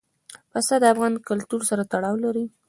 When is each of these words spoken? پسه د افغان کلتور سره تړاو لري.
پسه 0.51 0.75
د 0.81 0.83
افغان 0.93 1.13
کلتور 1.29 1.61
سره 1.69 1.83
تړاو 1.91 2.15
لري. 2.25 2.45